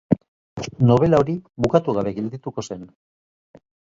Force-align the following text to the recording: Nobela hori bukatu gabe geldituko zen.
Nobela 0.91 1.19
hori 1.23 1.35
bukatu 1.65 1.95
gabe 1.97 2.15
geldituko 2.19 2.65
zen. 2.71 2.83